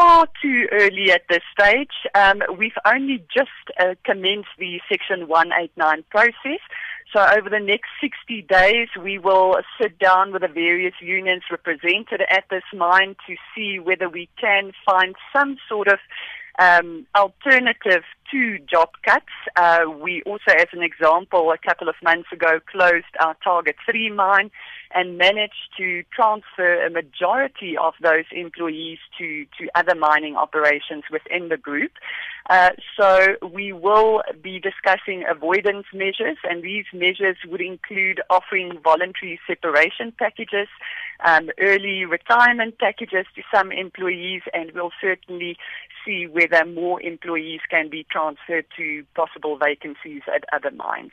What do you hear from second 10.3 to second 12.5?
with the various unions represented at